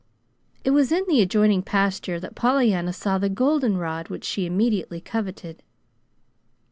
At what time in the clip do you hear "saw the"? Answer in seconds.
2.91-3.29